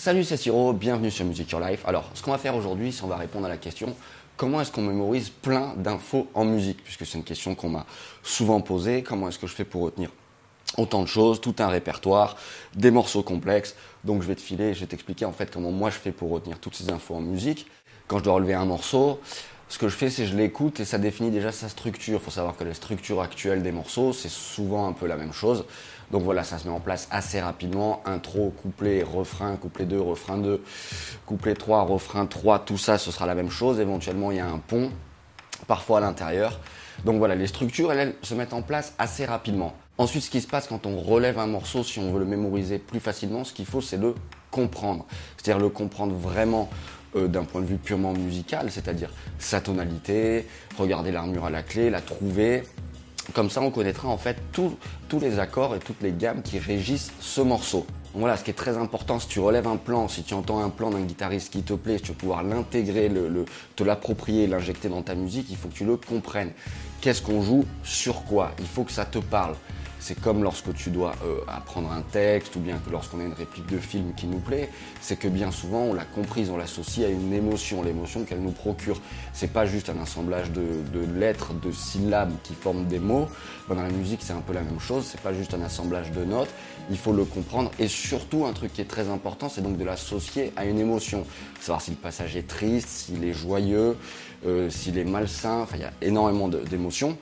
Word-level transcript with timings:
Salut, 0.00 0.22
c'est 0.22 0.36
Siro, 0.36 0.72
bienvenue 0.72 1.10
sur 1.10 1.24
Music 1.24 1.50
Your 1.50 1.60
Life. 1.60 1.82
Alors, 1.84 2.08
ce 2.14 2.22
qu'on 2.22 2.30
va 2.30 2.38
faire 2.38 2.54
aujourd'hui, 2.54 2.92
c'est 2.92 3.02
on 3.02 3.08
va 3.08 3.16
répondre 3.16 3.46
à 3.46 3.48
la 3.48 3.56
question 3.56 3.96
comment 4.36 4.60
est-ce 4.60 4.70
qu'on 4.70 4.82
mémorise 4.82 5.28
plein 5.28 5.74
d'infos 5.76 6.28
en 6.34 6.44
musique? 6.44 6.84
Puisque 6.84 7.04
c'est 7.04 7.18
une 7.18 7.24
question 7.24 7.56
qu'on 7.56 7.68
m'a 7.68 7.84
souvent 8.22 8.60
posée. 8.60 9.02
Comment 9.02 9.28
est-ce 9.28 9.40
que 9.40 9.48
je 9.48 9.54
fais 9.54 9.64
pour 9.64 9.82
retenir 9.82 10.10
autant 10.76 11.02
de 11.02 11.08
choses, 11.08 11.40
tout 11.40 11.56
un 11.58 11.66
répertoire, 11.66 12.36
des 12.76 12.92
morceaux 12.92 13.24
complexes? 13.24 13.74
Donc, 14.04 14.22
je 14.22 14.28
vais 14.28 14.36
te 14.36 14.40
filer, 14.40 14.72
je 14.72 14.80
vais 14.80 14.86
t'expliquer 14.86 15.24
en 15.24 15.32
fait 15.32 15.50
comment 15.50 15.72
moi 15.72 15.90
je 15.90 15.96
fais 15.96 16.12
pour 16.12 16.30
retenir 16.30 16.60
toutes 16.60 16.76
ces 16.76 16.92
infos 16.92 17.16
en 17.16 17.20
musique. 17.20 17.66
Quand 18.06 18.18
je 18.18 18.24
dois 18.24 18.34
relever 18.34 18.54
un 18.54 18.66
morceau, 18.66 19.18
ce 19.68 19.78
que 19.78 19.88
je 19.88 19.96
fais, 19.96 20.08
c'est 20.08 20.26
je 20.26 20.34
l'écoute 20.34 20.80
et 20.80 20.84
ça 20.84 20.98
définit 20.98 21.30
déjà 21.30 21.52
sa 21.52 21.68
structure. 21.68 22.18
Il 22.20 22.24
faut 22.24 22.30
savoir 22.30 22.56
que 22.56 22.64
la 22.64 22.74
structure 22.74 23.20
actuelle 23.20 23.62
des 23.62 23.72
morceaux, 23.72 24.12
c'est 24.12 24.30
souvent 24.30 24.88
un 24.88 24.92
peu 24.92 25.06
la 25.06 25.16
même 25.16 25.32
chose. 25.32 25.66
Donc 26.10 26.22
voilà, 26.22 26.42
ça 26.42 26.58
se 26.58 26.66
met 26.66 26.72
en 26.72 26.80
place 26.80 27.06
assez 27.10 27.38
rapidement. 27.38 28.02
Intro, 28.06 28.50
couplet, 28.62 29.02
refrain, 29.02 29.56
couplet 29.56 29.84
2, 29.84 30.00
refrain 30.00 30.38
2, 30.38 30.62
couplet 31.26 31.54
3, 31.54 31.82
refrain 31.82 32.24
3, 32.24 32.60
tout 32.60 32.78
ça, 32.78 32.96
ce 32.96 33.10
sera 33.10 33.26
la 33.26 33.34
même 33.34 33.50
chose. 33.50 33.78
Éventuellement, 33.78 34.30
il 34.30 34.38
y 34.38 34.40
a 34.40 34.46
un 34.46 34.58
pont, 34.58 34.90
parfois 35.66 35.98
à 35.98 36.00
l'intérieur. 36.00 36.60
Donc 37.04 37.18
voilà, 37.18 37.34
les 37.34 37.46
structures, 37.46 37.92
elles 37.92 38.14
se 38.22 38.34
mettent 38.34 38.54
en 38.54 38.62
place 38.62 38.94
assez 38.98 39.26
rapidement. 39.26 39.74
Ensuite, 39.98 40.22
ce 40.22 40.30
qui 40.30 40.40
se 40.40 40.46
passe 40.46 40.66
quand 40.66 40.86
on 40.86 40.98
relève 40.98 41.38
un 41.38 41.46
morceau, 41.46 41.84
si 41.84 41.98
on 41.98 42.10
veut 42.12 42.20
le 42.20 42.24
mémoriser 42.24 42.78
plus 42.78 43.00
facilement, 43.00 43.44
ce 43.44 43.52
qu'il 43.52 43.66
faut, 43.66 43.80
c'est 43.80 43.96
le 43.98 44.14
comprendre. 44.50 45.04
C'est-à-dire 45.36 45.60
le 45.60 45.68
comprendre 45.68 46.14
vraiment 46.14 46.70
euh, 47.16 47.28
d'un 47.28 47.44
point 47.44 47.60
de 47.60 47.66
vue 47.66 47.76
purement 47.76 48.12
musical, 48.12 48.70
c'est-à-dire 48.70 49.10
sa 49.38 49.60
tonalité, 49.60 50.46
regarder 50.76 51.12
l'armure 51.12 51.46
à 51.46 51.50
la 51.50 51.62
clé, 51.62 51.90
la 51.90 52.00
trouver. 52.00 52.62
Comme 53.34 53.50
ça, 53.50 53.60
on 53.60 53.70
connaîtra 53.70 54.08
en 54.08 54.18
fait 54.18 54.38
tous 54.52 54.76
les 55.20 55.38
accords 55.38 55.74
et 55.74 55.78
toutes 55.78 56.02
les 56.02 56.12
gammes 56.12 56.42
qui 56.42 56.58
régissent 56.58 57.12
ce 57.20 57.40
morceau. 57.40 57.86
voilà, 58.14 58.36
ce 58.36 58.44
qui 58.44 58.50
est 58.50 58.54
très 58.54 58.78
important, 58.78 59.18
si 59.20 59.28
tu 59.28 59.38
relèves 59.38 59.66
un 59.66 59.76
plan, 59.76 60.08
si 60.08 60.22
tu 60.22 60.32
entends 60.32 60.62
un 60.62 60.70
plan 60.70 60.90
d'un 60.90 61.02
guitariste 61.02 61.52
qui 61.52 61.62
te 61.62 61.74
plaît, 61.74 61.98
si 61.98 62.04
tu 62.04 62.12
veux 62.12 62.16
pouvoir 62.16 62.42
l'intégrer, 62.42 63.08
le, 63.08 63.44
te 63.76 63.84
l'approprier, 63.84 64.46
l'injecter 64.46 64.88
dans 64.88 65.02
ta 65.02 65.14
musique, 65.14 65.46
il 65.50 65.56
faut 65.56 65.68
que 65.68 65.74
tu 65.74 65.84
le 65.84 65.96
comprennes. 65.96 66.52
Qu'est-ce 67.00 67.22
qu'on 67.22 67.42
joue 67.42 67.64
Sur 67.84 68.24
quoi? 68.24 68.52
Il 68.58 68.66
faut 68.66 68.84
que 68.84 68.92
ça 68.92 69.04
te 69.04 69.18
parle. 69.18 69.54
C'est 70.00 70.20
comme 70.20 70.42
lorsque 70.42 70.72
tu 70.74 70.90
dois 70.90 71.14
euh, 71.24 71.40
apprendre 71.48 71.90
un 71.90 72.02
texte 72.02 72.56
ou 72.56 72.60
bien 72.60 72.78
que 72.78 72.90
lorsqu'on 72.90 73.20
a 73.20 73.24
une 73.24 73.32
réplique 73.32 73.66
de 73.66 73.78
film 73.78 74.12
qui 74.14 74.26
nous 74.26 74.38
plaît, 74.38 74.70
c'est 75.00 75.18
que 75.18 75.28
bien 75.28 75.50
souvent 75.50 75.80
on 75.82 75.94
l'a 75.94 76.04
comprise, 76.04 76.50
on 76.50 76.56
l'associe 76.56 77.06
à 77.06 77.10
une 77.10 77.32
émotion, 77.32 77.82
l'émotion 77.82 78.24
qu'elle 78.24 78.40
nous 78.40 78.52
procure. 78.52 79.00
C'est 79.32 79.52
pas 79.52 79.66
juste 79.66 79.90
un 79.90 80.00
assemblage 80.00 80.50
de, 80.52 80.62
lettres, 81.18 81.52
de 81.54 81.72
syllabes 81.72 82.32
qui 82.42 82.54
forment 82.54 82.86
des 82.86 82.98
mots. 82.98 83.28
dans 83.68 83.74
la 83.74 83.90
musique, 83.90 84.20
c'est 84.22 84.32
un 84.32 84.40
peu 84.40 84.52
la 84.52 84.62
même 84.62 84.80
chose. 84.80 85.04
C'est 85.04 85.20
pas 85.20 85.32
juste 85.32 85.54
un 85.54 85.62
assemblage 85.62 86.12
de 86.12 86.24
notes. 86.24 86.50
Il 86.90 86.98
faut 86.98 87.12
le 87.12 87.24
comprendre 87.24 87.70
et 87.78 87.88
surtout 87.88 88.46
un 88.46 88.52
truc 88.52 88.72
qui 88.72 88.80
est 88.80 88.88
très 88.88 89.08
important, 89.08 89.48
c'est 89.48 89.60
donc 89.60 89.76
de 89.76 89.84
l'associer 89.84 90.52
à 90.56 90.64
une 90.64 90.78
émotion. 90.78 91.26
Savoir 91.60 91.82
si 91.82 91.90
le 91.90 91.96
passage 91.96 92.36
est 92.36 92.46
triste, 92.46 92.88
s'il 92.88 93.24
est 93.24 93.32
joyeux, 93.32 93.96
euh, 94.46 94.70
s'il 94.70 94.96
est 94.98 95.04
malsain. 95.04 95.60
Enfin, 95.60 95.76
il 95.76 95.82
y 95.82 95.84
a 95.84 95.92
énormément 96.00 96.48
d'émotions. 96.48 97.18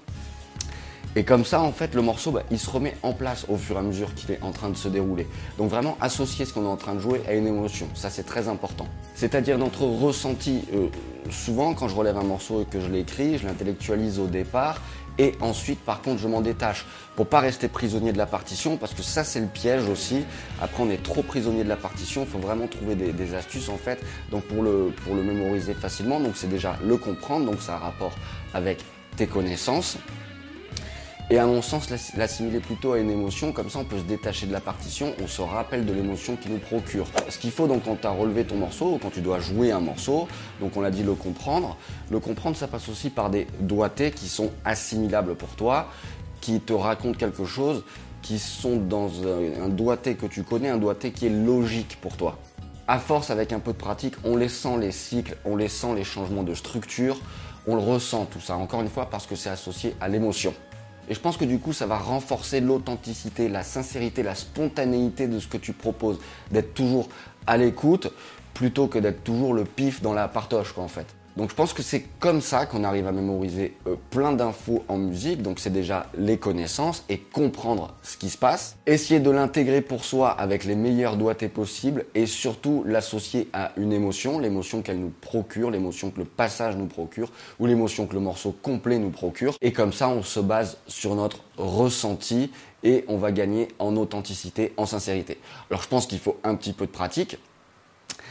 Et 1.19 1.25
comme 1.25 1.47
ça, 1.47 1.63
en 1.63 1.73
fait, 1.73 1.95
le 1.95 2.03
morceau, 2.03 2.31
bah, 2.31 2.43
il 2.51 2.59
se 2.59 2.69
remet 2.69 2.95
en 3.03 3.15
place 3.15 3.47
au 3.49 3.57
fur 3.57 3.77
et 3.77 3.79
à 3.79 3.83
mesure 3.83 4.15
qu'il 4.15 4.31
est 4.33 4.43
en 4.43 4.53
train 4.53 4.69
de 4.69 4.77
se 4.77 4.87
dérouler. 4.87 5.27
Donc 5.57 5.71
vraiment 5.71 5.97
associer 6.03 6.45
ce 6.45 6.53
qu'on 6.53 6.65
est 6.65 6.69
en 6.69 6.77
train 6.77 6.95
de 6.95 7.01
jouer 7.01 7.23
à 7.27 7.33
une 7.33 7.47
émotion, 7.47 7.89
ça 7.95 8.11
c'est 8.11 8.25
très 8.25 8.49
important. 8.49 8.87
C'est-à-dire 9.15 9.57
notre 9.57 9.85
ressenti. 9.85 10.65
Euh, 10.75 10.89
souvent, 11.31 11.73
quand 11.73 11.89
je 11.89 11.95
relève 11.95 12.19
un 12.19 12.23
morceau 12.23 12.61
et 12.61 12.65
que 12.67 12.81
je 12.81 12.91
l'écris, 12.91 13.39
je 13.39 13.47
l'intellectualise 13.47 14.19
au 14.19 14.27
départ. 14.27 14.83
Et 15.19 15.33
ensuite, 15.41 15.81
par 15.81 16.03
contre, 16.03 16.21
je 16.21 16.29
m'en 16.29 16.43
détache 16.43 16.85
pour 17.17 17.27
pas 17.27 17.41
rester 17.41 17.69
prisonnier 17.69 18.13
de 18.13 18.19
la 18.19 18.27
partition, 18.27 18.77
parce 18.77 18.93
que 18.93 19.03
ça, 19.03 19.25
c'est 19.25 19.41
le 19.41 19.47
piège 19.47 19.89
aussi. 19.89 20.27
Après, 20.61 20.83
on 20.83 20.91
est 20.91 21.03
trop 21.03 21.23
prisonnier 21.23 21.65
de 21.65 21.71
la 21.71 21.77
partition. 21.77 22.25
Il 22.25 22.29
faut 22.29 22.39
vraiment 22.39 22.67
trouver 22.67 22.95
des, 22.95 23.35
astuces 23.35 23.71
en 23.71 23.79
fait. 23.79 24.05
Donc 24.31 24.43
pour 24.43 24.63
le 24.63 24.93
pour 25.03 25.15
le 25.15 25.23
mémoriser 25.23 25.73
facilement, 25.73 26.21
donc 26.21 26.37
c'est 26.37 26.51
déjà 26.51 26.77
le 26.85 26.99
comprendre. 26.99 27.47
Donc 27.47 27.63
ça 27.63 27.77
a 27.77 27.79
rapport 27.79 28.13
avec 28.53 28.85
tes 29.17 29.27
connaissances 29.27 29.97
et 31.29 31.39
à 31.39 31.47
mon 31.47 31.61
sens 31.61 31.91
l'assimiler 32.17 32.61
plutôt 32.61 32.93
à 32.93 32.99
une 32.99 33.11
émotion, 33.11 33.53
comme 33.53 33.69
ça 33.69 33.81
on 33.81 33.85
peut 33.85 33.99
se 33.99 34.05
détacher 34.05 34.47
de 34.47 34.53
la 34.53 34.61
partition, 34.61 35.13
on 35.23 35.27
se 35.27 35.43
rappelle 35.43 35.85
de 35.85 35.93
l'émotion 35.93 36.37
qui 36.37 36.49
nous 36.49 36.59
procure. 36.59 37.07
Ce 37.29 37.39
qu'il 37.39 37.51
faut 37.51 37.67
donc 37.67 37.85
quand 37.85 38.01
tu 38.01 38.07
as 38.07 38.11
relevé 38.11 38.45
ton 38.45 38.57
morceau, 38.57 38.95
ou 38.95 38.99
quand 38.99 39.11
tu 39.11 39.21
dois 39.21 39.41
jouer 39.41 39.73
un 39.73 39.81
morceau, 39.81 40.29
donc 40.61 40.77
on 40.77 40.81
l'a 40.81 40.91
dit 40.91 41.03
le 41.03 41.15
comprendre, 41.15 41.77
le 42.11 42.21
comprendre 42.21 42.57
ça 42.57 42.69
passe 42.69 42.89
aussi 42.89 43.11
par 43.11 43.31
des 43.31 43.49
doigtés 43.59 44.13
qui 44.13 44.29
sont 44.29 44.51
assimilables 44.65 45.35
pour 45.35 45.49
toi, 45.51 45.89
qui 46.41 46.61
te 46.61 46.73
racontent 46.73 47.19
quelque 47.19 47.45
chose, 47.45 47.83
qui 48.23 48.39
sont 48.39 48.77
dans 48.77 49.11
un, 49.27 49.69
doigté 49.69 50.15
que 50.15 50.27
tu 50.27 50.45
connais, 50.45 50.69
un 50.69 50.79
doigté 50.79 51.11
qui 51.11 51.27
est 51.27 51.31
logique 51.31 51.99
pour 52.01 52.17
toi. 52.17 52.39
À 52.87 53.01
force, 53.01 53.31
avec 53.31 53.53
un 53.53 53.59
peu 53.59 53.73
de 53.73 53.79
pratique, 53.79 54.15
on 54.23 54.37
les 54.37 54.49
sent 54.49 54.79
les 54.81 54.93
cycles, 54.93 55.37
on 55.45 55.57
les 55.57 55.69
sent 55.69 55.95
les 55.97 56.05
changements 56.05 56.45
de 56.45 56.55
structure, 56.55 57.19
on 57.67 57.75
le 57.75 57.83
ressent 57.83 58.27
tout 58.27 58.41
ça, 58.41 58.57
encore 58.57 58.81
une 58.81 58.89
fois 58.89 59.11
parce 59.11 59.27
que 59.27 59.35
c'est 59.35 59.51
associé 59.51 59.97
à 60.01 60.07
l'émotion. 60.07 60.55
Et 61.09 61.15
je 61.15 61.21
pense 61.21 61.37
que 61.37 61.45
du 61.45 61.59
coup, 61.59 61.73
ça 61.73 61.87
va 61.87 61.99
renforcer 61.99 62.61
l'authenticité, 62.61 63.49
la 63.49 63.63
sincérité, 63.63 64.23
la 64.23 64.35
spontanéité 64.35 65.29
de 65.29 65.39
ce 65.39 65.47
que 65.47 65.57
tu 65.57 65.73
proposes, 65.73 66.19
d'être 66.51 66.75
toujours 66.75 67.09
à 67.47 67.57
l'écoute 67.57 68.13
plutôt 68.55 68.87
que 68.87 68.99
d'être 68.99 69.25
toujours 69.25 69.55
le 69.55 69.65
pif 69.65 70.03
dans 70.03 70.13
la 70.13 70.29
partoche, 70.29 70.73
quoi, 70.73 70.85
en 70.85 70.89
fait. 70.89 71.16
Donc 71.37 71.51
je 71.51 71.55
pense 71.55 71.75
que 71.75 71.83
c'est 71.83 72.01
comme 72.19 72.41
ça 72.41 72.65
qu'on 72.65 72.83
arrive 72.83 73.07
à 73.07 73.13
mémoriser 73.13 73.77
euh, 73.87 73.97
plein 74.11 74.33
d'infos 74.33 74.85
en 74.89 74.97
musique. 74.97 75.43
Donc 75.43 75.61
c'est 75.61 75.73
déjà 75.73 76.07
les 76.17 76.39
connaissances 76.39 77.05
et 77.11 77.19
comprendre 77.19 77.95
ce 78.03 78.17
qui 78.17 78.31
se 78.31 78.39
passe. 78.39 78.77
Essayer 78.87 79.21
de 79.21 79.31
l'intégrer 79.31 79.83
pour 79.83 80.05
soi 80.05 80.31
avec 80.31 80.65
les 80.65 80.75
meilleurs 80.75 81.17
doigtés 81.17 81.49
possibles 81.49 82.07
et 82.15 82.25
surtout 82.25 82.85
l'associer 82.87 83.51
à 83.53 83.73
une 83.77 83.93
émotion, 83.93 84.39
l'émotion 84.39 84.81
qu'elle 84.81 84.99
nous 84.99 85.13
procure, 85.21 85.71
l'émotion 85.71 86.11
que 86.11 86.21
le 86.21 86.25
passage 86.25 86.77
nous 86.77 86.87
procure 86.87 87.31
ou 87.61 87.67
l'émotion 87.67 88.07
que 88.07 88.15
le 88.15 88.21
morceau 88.21 88.53
complet 88.63 88.99
nous 88.99 89.11
procure. 89.11 89.57
Et 89.61 89.73
comme 89.73 89.93
ça 89.93 90.09
on 90.09 90.23
se 90.23 90.41
base 90.41 90.79
sur 90.87 91.15
notre 91.15 91.41
ressenti 91.59 92.51
et 92.83 93.05
on 93.09 93.19
va 93.19 93.31
gagner 93.31 93.69
en 93.79 93.97
authenticité, 93.97 94.73
en 94.79 94.87
sincérité. 94.87 95.39
Alors 95.71 95.83
je 95.83 95.89
pense 95.89 96.07
qu'il 96.07 96.19
faut 96.19 96.39
un 96.45 96.55
petit 96.55 96.73
peu 96.73 96.87
de 96.87 96.93
pratique. 96.93 97.37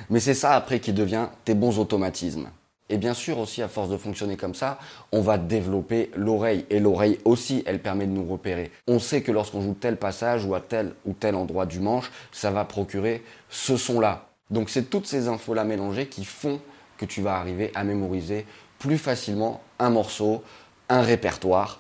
Mais 0.10 0.20
c'est 0.20 0.34
ça 0.34 0.54
après 0.56 0.80
qui 0.80 0.92
devient 0.92 1.28
tes 1.46 1.54
bons 1.54 1.78
automatismes. 1.78 2.50
Et 2.90 2.97
bien 2.97 3.16
sûr 3.16 3.40
aussi, 3.40 3.62
à 3.63 3.68
force 3.68 3.90
de 3.90 3.97
fonctionner 3.97 4.38
comme 4.38 4.53
ça, 4.53 4.78
on 5.12 5.22
va 5.22 5.38
développer 5.38 6.12
l'oreille. 6.16 6.66
Et 6.69 6.79
l'oreille 6.79 7.19
aussi, 7.25 7.63
elle 7.66 7.81
permet 7.81 8.06
de 8.06 8.12
nous 8.12 8.25
repérer. 8.25 8.72
On 8.88 9.00
sait 9.00 9.22
que 9.22 9.31
lorsqu'on 9.31 9.62
joue 9.62 9.73
tel 9.73 9.97
passage 9.97 10.46
ou 10.46 10.53
à 10.53 10.62
tel 10.62 10.94
ou 11.06 11.13
tel 11.13 11.35
endroit 11.35 11.66
du 11.66 11.79
manche, 11.79 12.12
ça 12.31 12.51
va 12.51 12.63
procurer 12.63 13.23
ce 13.50 13.75
son-là. 13.75 14.28
Donc 14.51 14.69
c'est 14.69 14.90
toutes 14.90 15.07
ces 15.07 15.28
infos-là 15.28 15.63
mélangées 15.63 16.07
qui 16.07 16.25
font 16.25 16.62
que 16.97 17.06
tu 17.06 17.22
vas 17.22 17.38
arriver 17.38 17.72
à 17.73 17.84
mémoriser 17.84 18.46
plus 18.78 19.00
facilement 19.00 19.62
un 19.79 19.90
morceau, 19.90 20.44
un 20.88 21.02
répertoire 21.02 21.79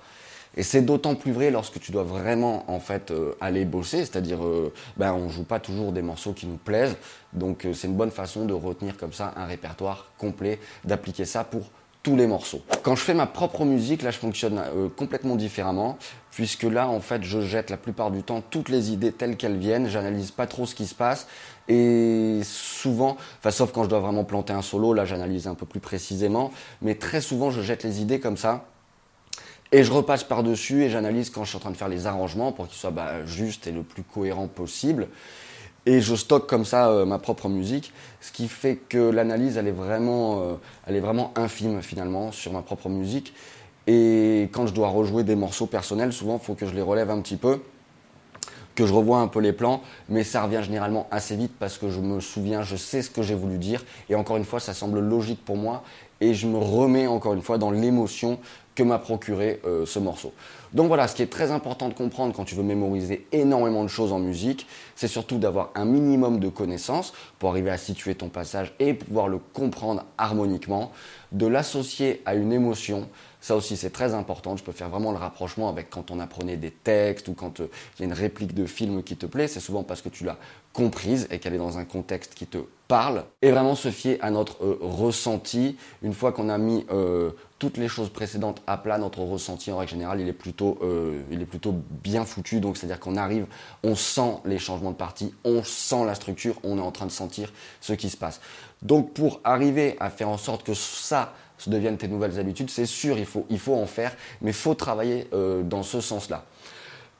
et 0.55 0.63
c'est 0.63 0.81
d'autant 0.81 1.15
plus 1.15 1.31
vrai 1.31 1.51
lorsque 1.51 1.79
tu 1.79 1.91
dois 1.91 2.03
vraiment 2.03 2.69
en 2.71 2.79
fait 2.79 3.11
euh, 3.11 3.35
aller 3.41 3.65
bosser, 3.65 3.99
c'est-à-dire 3.99 4.43
euh, 4.43 4.73
ben, 4.97 5.13
on 5.13 5.29
joue 5.29 5.43
pas 5.43 5.59
toujours 5.59 5.91
des 5.91 6.01
morceaux 6.01 6.33
qui 6.33 6.47
nous 6.47 6.57
plaisent, 6.57 6.95
donc 7.33 7.65
euh, 7.65 7.73
c'est 7.73 7.87
une 7.87 7.95
bonne 7.95 8.11
façon 8.11 8.45
de 8.45 8.53
retenir 8.53 8.97
comme 8.97 9.13
ça 9.13 9.33
un 9.35 9.45
répertoire 9.45 10.11
complet, 10.17 10.59
d'appliquer 10.83 11.25
ça 11.25 11.43
pour 11.43 11.69
tous 12.03 12.15
les 12.15 12.27
morceaux. 12.27 12.61
Quand 12.83 12.95
je 12.95 13.01
fais 13.01 13.15
ma 13.15 13.25
propre 13.25 13.65
musique, 13.65 14.03
là 14.03 14.11
je 14.11 14.19
fonctionne 14.19 14.61
complètement 14.95 15.35
différemment, 15.35 15.97
puisque 16.29 16.61
là 16.61 16.87
en 16.87 16.99
fait 16.99 17.23
je 17.23 17.41
jette 17.41 17.71
la 17.71 17.77
plupart 17.77 18.11
du 18.11 18.21
temps 18.21 18.43
toutes 18.47 18.69
les 18.69 18.91
idées 18.91 19.11
telles 19.11 19.37
qu'elles 19.37 19.57
viennent, 19.57 19.87
j'analyse 19.87 20.29
pas 20.29 20.45
trop 20.45 20.67
ce 20.67 20.75
qui 20.75 20.85
se 20.85 20.93
passe, 20.93 21.25
et 21.67 22.41
souvent, 22.43 23.17
enfin 23.39 23.49
sauf 23.49 23.71
quand 23.71 23.83
je 23.85 23.89
dois 23.89 24.01
vraiment 24.01 24.23
planter 24.23 24.53
un 24.53 24.61
solo, 24.61 24.93
là 24.93 25.05
j'analyse 25.05 25.47
un 25.47 25.55
peu 25.55 25.65
plus 25.65 25.79
précisément, 25.79 26.51
mais 26.83 26.93
très 26.93 27.21
souvent 27.21 27.49
je 27.49 27.63
jette 27.63 27.81
les 27.81 28.03
idées 28.03 28.19
comme 28.19 28.37
ça, 28.37 28.67
et 29.71 29.83
je 29.83 29.91
repasse 29.91 30.23
par-dessus 30.23 30.83
et 30.83 30.89
j'analyse 30.89 31.29
quand 31.29 31.43
je 31.43 31.49
suis 31.49 31.57
en 31.57 31.61
train 31.61 31.71
de 31.71 31.77
faire 31.77 31.89
les 31.89 32.07
arrangements 32.07 32.51
pour 32.51 32.67
qu'ils 32.67 32.77
soient 32.77 32.91
bah, 32.91 33.25
justes 33.25 33.67
et 33.67 33.71
le 33.71 33.83
plus 33.83 34.03
cohérent 34.03 34.47
possible. 34.47 35.07
Et 35.87 36.01
je 36.01 36.15
stocke 36.15 36.47
comme 36.47 36.65
ça 36.65 36.89
euh, 36.89 37.05
ma 37.05 37.19
propre 37.19 37.47
musique, 37.47 37.93
ce 38.19 38.31
qui 38.31 38.47
fait 38.47 38.75
que 38.75 38.97
l'analyse, 38.97 39.57
elle, 39.57 39.67
est 39.67 39.71
vraiment, 39.71 40.41
euh, 40.41 40.53
elle 40.87 40.95
est 40.95 41.01
vraiment 41.01 41.31
infime 41.35 41.81
finalement 41.81 42.31
sur 42.31 42.53
ma 42.53 42.61
propre 42.61 42.89
musique. 42.89 43.33
Et 43.85 44.49
quand 44.51 44.65
je 44.65 44.73
dois 44.73 44.87
rejouer 44.87 45.23
des 45.23 45.35
morceaux 45.35 45.67
personnels, 45.67 46.11
souvent, 46.11 46.39
il 46.41 46.45
faut 46.45 46.55
que 46.55 46.65
je 46.65 46.73
les 46.73 46.81
relève 46.81 47.11
un 47.11 47.21
petit 47.21 47.37
peu, 47.37 47.59
que 48.73 48.87
je 48.87 48.93
revoie 48.93 49.19
un 49.19 49.27
peu 49.27 49.39
les 49.39 49.53
plans, 49.53 49.83
mais 50.09 50.23
ça 50.23 50.41
revient 50.43 50.61
généralement 50.63 51.07
assez 51.11 51.35
vite 51.35 51.53
parce 51.59 51.77
que 51.77 51.91
je 51.91 51.99
me 51.99 52.19
souviens, 52.19 52.63
je 52.63 52.75
sais 52.75 53.03
ce 53.03 53.11
que 53.11 53.21
j'ai 53.21 53.35
voulu 53.35 53.59
dire. 53.59 53.83
Et 54.09 54.15
encore 54.15 54.37
une 54.37 54.45
fois, 54.45 54.59
ça 54.59 54.73
semble 54.73 54.99
logique 54.99 55.45
pour 55.45 55.55
moi. 55.55 55.83
Et 56.19 56.33
je 56.33 56.47
me 56.47 56.57
remets 56.57 57.05
encore 57.05 57.33
une 57.33 57.41
fois 57.43 57.57
dans 57.59 57.69
l'émotion 57.69 58.39
que 58.75 58.83
m'a 58.83 58.99
procuré 58.99 59.61
euh, 59.65 59.85
ce 59.85 59.99
morceau. 59.99 60.33
Donc 60.73 60.87
voilà, 60.87 61.07
ce 61.07 61.15
qui 61.15 61.21
est 61.21 61.31
très 61.31 61.51
important 61.51 61.87
de 61.87 61.93
comprendre 61.93 62.35
quand 62.35 62.43
tu 62.43 62.55
veux 62.55 62.63
mémoriser 62.63 63.25
énormément 63.31 63.83
de 63.83 63.87
choses 63.87 64.11
en 64.11 64.19
musique, 64.19 64.67
c'est 64.95 65.07
surtout 65.07 65.37
d'avoir 65.37 65.71
un 65.75 65.85
minimum 65.85 66.39
de 66.39 66.49
connaissances 66.49 67.13
pour 67.39 67.49
arriver 67.49 67.71
à 67.71 67.77
situer 67.77 68.15
ton 68.15 68.27
passage 68.27 68.73
et 68.79 68.93
pouvoir 68.93 69.29
le 69.29 69.39
comprendre 69.39 70.03
harmoniquement, 70.17 70.91
de 71.31 71.47
l'associer 71.47 72.21
à 72.25 72.35
une 72.35 72.51
émotion, 72.51 73.07
Ça 73.45 73.55
aussi, 73.55 73.77
c'est 73.77 73.91
très 73.91 74.15
important. 74.15 74.57
Je 74.57 74.63
peux 74.63 74.71
faire 74.71 74.89
vraiment 74.89 75.11
le 75.11 75.19
rapprochement 75.19 75.69
avec 75.69 75.91
quand 75.91 76.09
on 76.09 76.19
apprenait 76.19 76.57
des 76.57 76.71
textes 76.71 77.27
ou 77.27 77.35
quand 77.35 77.59
euh, 77.59 77.69
il 77.95 77.99
y 77.99 78.03
a 78.03 78.07
une 78.07 78.19
réplique 78.19 78.55
de 78.55 78.65
film 78.65 79.03
qui 79.03 79.17
te 79.17 79.27
plaît. 79.27 79.47
C'est 79.47 79.59
souvent 79.59 79.83
parce 79.83 80.01
que 80.01 80.09
tu 80.09 80.23
l'as 80.23 80.39
comprise 80.73 81.27
et 81.29 81.37
qu'elle 81.37 81.53
est 81.53 81.59
dans 81.59 81.77
un 81.77 81.85
contexte 81.85 82.33
qui 82.33 82.47
te 82.47 82.57
parle. 82.87 83.23
Et 83.43 83.51
vraiment 83.51 83.75
se 83.75 83.91
fier 83.91 84.17
à 84.21 84.31
notre 84.31 84.65
euh, 84.65 84.79
ressenti. 84.81 85.77
Une 86.01 86.13
fois 86.13 86.31
qu'on 86.31 86.49
a 86.49 86.57
mis 86.57 86.87
euh, 86.89 87.33
toutes 87.59 87.77
les 87.77 87.87
choses 87.87 88.09
précédentes 88.09 88.63
à 88.65 88.77
plat, 88.77 88.97
notre 88.97 89.19
ressenti 89.19 89.71
en 89.71 89.77
règle 89.77 89.91
générale, 89.91 90.21
il 90.21 90.27
est 90.27 90.33
plutôt, 90.33 90.79
il 91.31 91.39
est 91.39 91.45
plutôt 91.45 91.75
bien 92.03 92.25
foutu. 92.25 92.59
Donc 92.59 92.77
c'est-à-dire 92.77 92.99
qu'on 92.99 93.15
arrive, 93.15 93.45
on 93.83 93.93
sent 93.93 94.37
les 94.45 94.57
changements 94.57 94.91
de 94.91 94.97
partie, 94.97 95.35
on 95.43 95.63
sent 95.63 96.03
la 96.07 96.15
structure, 96.15 96.55
on 96.63 96.79
est 96.79 96.81
en 96.81 96.91
train 96.91 97.05
de 97.05 97.11
sentir 97.11 97.53
ce 97.79 97.93
qui 97.93 98.09
se 98.09 98.17
passe. 98.17 98.41
Donc 98.81 99.13
pour 99.13 99.39
arriver 99.43 99.95
à 99.99 100.09
faire 100.09 100.29
en 100.29 100.37
sorte 100.37 100.63
que 100.63 100.73
ça 100.73 101.31
se 101.57 101.69
deviennent 101.69 101.97
tes 101.97 102.07
nouvelles 102.07 102.39
habitudes, 102.39 102.69
c'est 102.69 102.85
sûr, 102.85 103.17
il 103.17 103.25
faut, 103.25 103.45
il 103.49 103.59
faut 103.59 103.75
en 103.75 103.85
faire, 103.85 104.15
mais 104.41 104.51
il 104.51 104.55
faut 104.55 104.73
travailler 104.73 105.27
euh, 105.33 105.63
dans 105.63 105.83
ce 105.83 106.01
sens-là. 106.01 106.43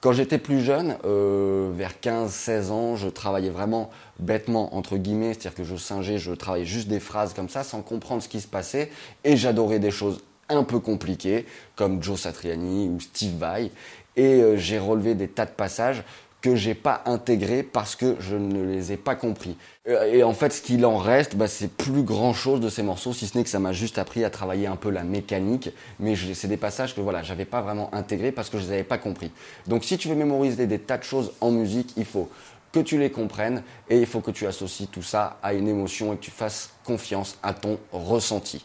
Quand 0.02 0.12
j'étais 0.12 0.38
plus 0.38 0.62
jeune, 0.62 0.98
euh, 1.06 1.72
vers 1.74 1.94
15-16 2.02 2.70
ans, 2.70 2.96
je 2.96 3.08
travaillais 3.08 3.50
vraiment 3.50 3.90
bêtement, 4.20 4.76
entre 4.76 4.98
guillemets, 4.98 5.34
c'est-à-dire 5.34 5.56
que 5.56 5.64
je 5.64 5.76
singeais, 5.76 6.20
je 6.20 6.32
travaillais 6.32 6.66
juste 6.66 6.88
des 6.88 7.00
phrases 7.00 7.34
comme 7.34 7.50
ça, 7.50 7.64
sans 7.64 7.82
comprendre 7.82 8.22
ce 8.22 8.30
qui 8.30 8.40
se 8.40 8.48
passait, 8.48 8.92
et 9.24 9.36
j'adorais 9.36 9.80
des 9.80 9.92
choses 9.92 10.22
un 10.50 10.64
peu 10.64 10.80
compliquées, 10.80 11.46
comme 11.76 12.04
Joe 12.04 12.20
Satriani 12.20 12.88
ou 12.90 13.00
Steve 13.00 13.38
Vai, 13.38 13.72
et 14.16 14.42
euh, 14.42 14.58
j'ai 14.58 14.78
relevé 14.78 15.16
des 15.16 15.28
tas 15.28 15.46
de 15.46 15.52
passages 15.52 16.04
que 16.46 16.56
j'ai 16.56 16.76
pas 16.76 17.02
intégré 17.08 17.64
parce 17.64 17.96
que 17.96 18.18
je 18.20 18.36
ne 18.36 18.64
les 18.64 18.92
ai 18.92 18.98
pas 18.98 19.16
compris. 19.16 19.58
Euh, 19.88 20.14
et 20.14 20.22
en 20.22 20.34
fait, 20.34 20.54
ce 20.54 20.62
qu'il 20.62 20.86
en 20.86 20.98
reste, 20.98 21.36
bah, 21.36 21.48
c'est 21.48 21.72
plus 21.72 22.04
grand 22.04 22.34
chose 22.34 22.60
de 22.60 22.70
ces 22.70 22.84
morceaux, 22.84 23.14
si 23.14 23.26
ce 23.26 23.36
n'est 23.36 23.44
que 23.44 23.50
ça 23.50 23.58
m'a 23.58 23.74
juste 23.74 23.98
appris 23.98 24.24
à 24.24 24.30
travailler 24.30 24.68
un 24.68 24.76
peu 24.76 24.92
la 24.92 25.04
mécanique. 25.04 25.72
Mais 26.00 26.16
c'est 26.16 26.48
des 26.48 26.58
passages 26.58 26.94
que 26.94 27.02
voilà, 27.02 27.24
j'avais 27.24 27.46
pas 27.46 27.62
vraiment 27.62 27.92
intégrés 27.96 28.32
parce 28.32 28.52
que 28.52 28.60
je 28.60 28.66
les 28.66 28.74
avais 28.74 28.84
pas 28.84 29.00
compris. 29.00 29.32
Donc, 29.66 29.84
si 29.86 29.98
tu 29.98 30.08
veux 30.08 30.14
mémoriser 30.14 30.68
des 30.68 30.78
tas 30.78 31.00
de 31.00 31.04
choses 31.04 31.32
en 31.42 31.50
musique, 31.50 31.94
il 31.98 32.06
faut 32.06 32.30
que 32.72 32.80
tu 32.80 33.00
les 33.00 33.10
comprennes 33.10 33.64
et 33.90 33.98
il 33.98 34.06
faut 34.06 34.22
que 34.22 34.30
tu 34.30 34.46
associes 34.46 34.88
tout 34.88 35.02
ça 35.02 35.40
à 35.42 35.56
une 35.56 35.68
émotion 35.68 36.14
et 36.14 36.18
que 36.18 36.22
tu 36.22 36.32
fasses 36.32 36.76
confiance 36.84 37.40
à 37.42 37.56
ton 37.56 37.80
ressenti. 37.92 38.64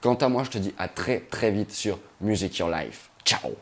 Quant 0.00 0.14
à 0.14 0.28
moi, 0.28 0.42
je 0.42 0.50
te 0.50 0.58
dis 0.58 0.74
à 0.76 0.88
très 0.88 1.20
très 1.20 1.52
vite 1.52 1.70
sur 1.70 2.00
Music 2.20 2.58
Your 2.58 2.68
Life. 2.68 3.10
Ciao 3.24 3.52